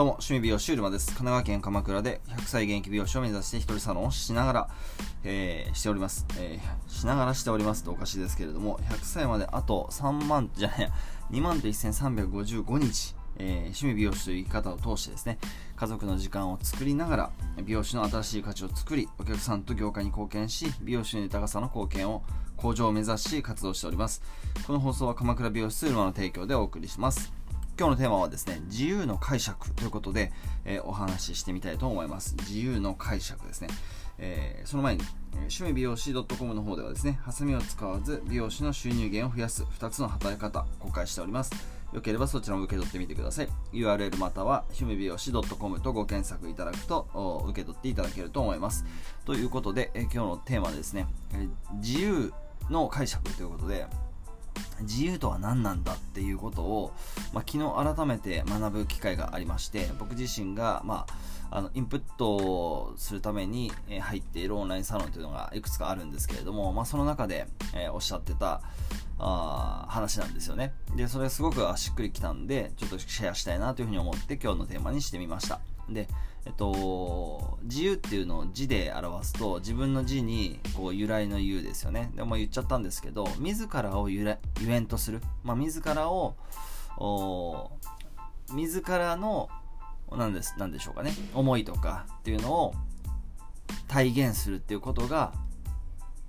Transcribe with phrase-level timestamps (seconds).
[0.00, 1.08] どうも、趣味美容師うるまです。
[1.08, 4.68] 神奈川県鎌倉で100歳現役美容師を目指して一人サロンをしながら、
[5.24, 6.24] えー、しております。
[6.38, 10.90] えー、しながらしておりますとおかしいですけれども、100歳まであと3万、じゃないや、
[11.32, 15.38] 2万と1355日、えー、趣味美容師という生き方を通してですね、
[15.76, 17.30] 家族の時間を作りながら、
[17.62, 22.22] 美容師の新しい価値を作り、お客さんと業界に貢献し、美容師の豊かさの貢献を
[22.56, 24.22] 向上を目指し活動しております。
[24.66, 27.39] この放送は鎌倉美容室ウルマの提供でお送りします。
[27.80, 30.32] 今日のテーマはですね、自由の解釈ということで、
[30.66, 32.36] えー、お話ししてみたいと思います。
[32.40, 33.68] 自由の解釈ですね。
[34.18, 41.52] えー、その前に、趣味美容師 .com の方ではですね、ハサミを使わず美容師の収入源を増やす2つの働き方公開しております。
[41.94, 43.48] よければそちらも受け取ってみてください。
[43.72, 48.84] URL または趣味美容師 .com とご検索いただくと受け取っていただけると思います。
[49.24, 52.30] ということで、え今日のテーマはですね、え自由
[52.68, 53.86] の解釈ということで、
[54.82, 56.92] 自由とは何なんだっていうことを、
[57.32, 61.06] まあ、昨日改めて学ぶ機会がありまして僕自身が、ま
[61.50, 68.62] あ、あのインプットをするために入っているオンラインサロンというのがいくつかあるんですけれども、まあ、その中で、えー、おっしゃってた
[69.18, 70.72] あ話なんですよね。
[70.96, 75.60] でそれすごくしっくりきたんでちょっとシェアしたいなというふうに思って今日のテーマにしてみました。
[75.90, 76.08] で
[76.46, 82.10] えっと、自由っていうのを字で表すと自分の字にこう由来の言うですよね。
[82.14, 86.34] でも言っちゃったんですけど自らをゆゆえんとする、まあ、自らを
[88.52, 89.48] 自らの
[90.10, 91.12] 何です何でしょうかね。
[91.34, 92.74] 思いとかっていうのを
[93.86, 95.32] 体現するっていうことが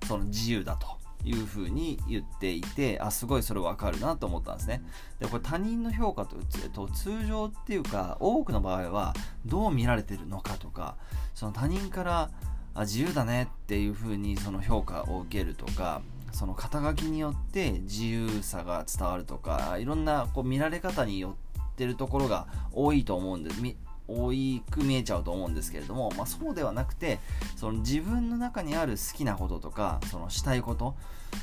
[0.06, 1.01] その自由だと。
[1.24, 4.82] いうふうに言っていてあすごいそれ分かるなと思ったんですね。
[5.20, 9.14] でこれ他人の評価と,、えっと、通常っていうか多くの場合は
[9.46, 10.96] どう見られてるのかとか
[11.34, 12.30] その他人から
[12.74, 23.60] あ自由だねっていうふうにその評価を受けるとかその肩書きによって自由さが伝わるとかいろんなこう見られ方によってるところが多いと思うんです。
[24.08, 24.32] 多
[24.70, 27.18] く見えちゃうと思うんですけれども、まあ、そうではなくて
[27.56, 30.94] その自分の中にある好きなこととかそのしたいこと、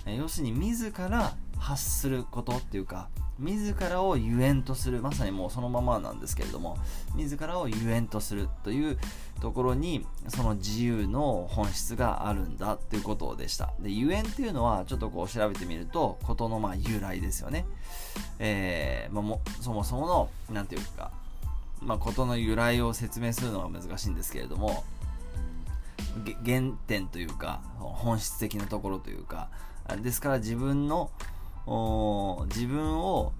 [0.05, 6.77] え要するに自ら発することっていうか自らをゆえんとするまさにもうそのままなんですけれども
[7.15, 8.97] 自らをゆえんとするという
[9.39, 13.73] ところにその自由の本質があるんだということでした。
[13.79, 17.65] でゆえんっていうのはちょっとこう調べてみると事のま由来ですよね。
[18.39, 21.11] えー、まあ、もそもそもの何ていうか
[21.81, 24.83] まあ、事の由来を説明するのが難しいんですけれども
[26.45, 29.49] 原点というか本質的なところというか
[30.01, 31.11] ですから自分の
[32.47, 33.31] 自分を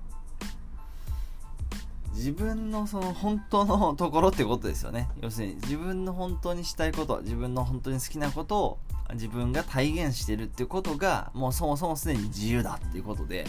[2.13, 5.07] 自分のその本当のところってことですよね。
[5.21, 8.79] 要するに自分の本当にしたいこと自分の本当に好きなことを
[9.13, 13.45] 自分が体現してるっていうことがもうそもそもすでに自由だっていうことで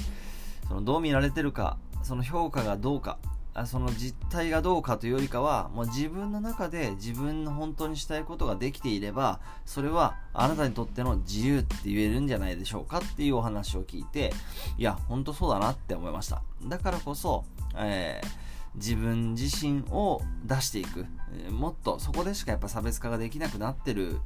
[0.69, 3.19] そのどう見られてるかその評価がどうか
[3.67, 14.33] その実態がどうかというよりかはもう自分の中で自分の本当にしたいことができていればそれはあなたにとっての自由って言えるんじゃないでしょうかっていうお話を聞いて
[14.79, 16.43] いや本当そうだなって思いました。
[16.65, 17.45] だからこそ、
[17.77, 18.29] えー、
[18.77, 24.19] 自分自身を出していく、えー、もっとそこでしかやっぱ差別化ができなくなってる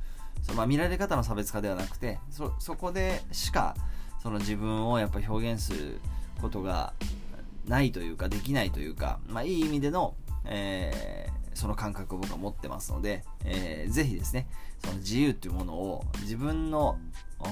[0.42, 2.18] そまあ、見られ方の差別化ではなくて
[2.58, 3.74] そこでしか
[4.22, 6.00] その自分をやっぱ表現する
[6.42, 6.92] ことが
[7.66, 10.14] ないというか、できないというか、まあ、いい意味での、
[10.44, 14.46] えー、その感覚を僕は持ってますので、えー、ぜひですね、
[14.84, 16.98] その自由というものを自分の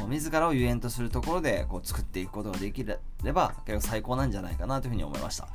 [0.09, 2.99] 自らをゆえんとするところでこう作っていくことができれ
[3.33, 5.49] ば結構最高なんじゃないかなというふうに思いました。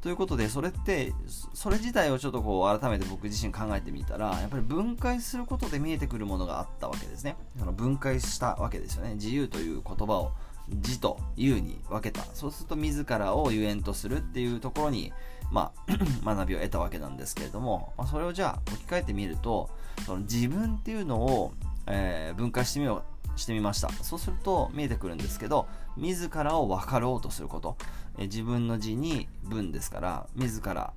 [0.00, 1.12] ということで、それって、
[1.54, 7.36] それ自体をちょっとこう改めて僕自身考えてみたら、やっぱり分解することで見えてくるものがあったわけですね。
[7.58, 9.14] その分解したわけですよね。
[9.14, 10.32] 自由という言葉を
[10.70, 12.24] 字とうに分けた。
[12.34, 15.12] そうすると自らをゆえんとするっていうところに、
[15.50, 19.70] まあ、 学びを得たわけなんですけれども、まあ、それをじゃあ置き換えてみると
[20.04, 21.52] その自分っていうのを、
[21.86, 23.02] えー、分解してみよ
[23.34, 23.88] うしてみました。
[23.90, 27.76] そうすると見えてくるんですけど自らを分かろうとすること、
[28.18, 30.92] えー、自分の字に文ですから自ら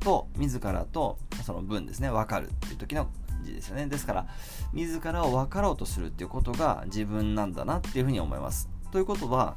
[0.00, 3.08] と自らとその文ですね分かるっていう時の
[3.44, 3.86] 字ですよね。
[3.86, 4.26] ですから
[4.72, 8.68] 自らを分かろうとするっていうことが自分なんだなっていうふうに思います。
[8.90, 9.56] ということは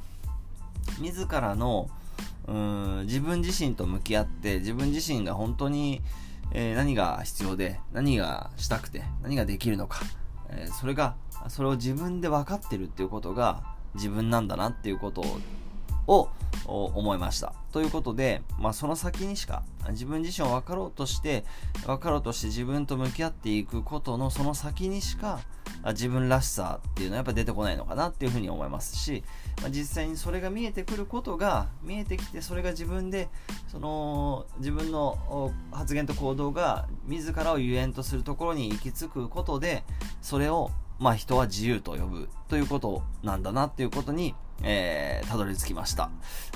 [0.99, 1.89] 自らの
[2.47, 6.01] うん自分自身と向き合って自分自身が本当に、
[6.53, 10.01] えー、何が必要で何がしたくて何ができるのか、
[10.49, 11.15] えー、それが
[11.47, 13.63] それを自分で分かってるっていうことが
[13.95, 15.25] 自分なんだなっていうことを
[16.07, 16.29] を
[16.65, 17.53] 思いました。
[17.71, 21.45] ということで、まあ、その先にしか自分自身を分かろうとして
[21.85, 25.39] 分かろうとして自分と向き合っていくことのその先にしか
[25.85, 29.23] 自分らしさっていうのはやっぱ出てこないのかなっていうふうに思いますし、
[29.61, 33.29] まあ、実際にそれが見えてくることが見えてきてそれが自分で
[33.67, 39.83] その自分の発言と行動が自らをゆえんとするところに行き着くことで
[40.21, 40.71] それを
[41.01, 46.09] まあ人は自由と呼ぶということなんだなっていうことにえー、たどり着きました。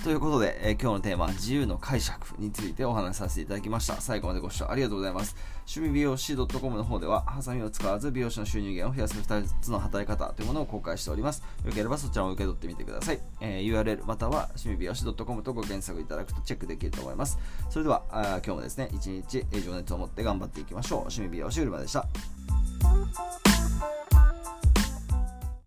[0.03, 3.99] ということで、えー、今日のテーマ自由の解釈についてお話しさせていただきました。
[3.99, 5.35] 最後までご視聴ありがとうございます。
[5.67, 11.43] 趣味美容師 .com の方では、ハサミを使わず美容師の収入源を増やす2つの働き方というものを公開しております。
[11.65, 13.19] よければそちらを受け取ってみてください。
[13.41, 17.39] えー、URL または趣味美容師 .com とご検索いただくとチェックできると思います。
[17.69, 20.99] それでは、あ今日もですね、一日情熱を持って頑張っていきましょう。
[20.99, 22.05] 趣味美容師うるまでした。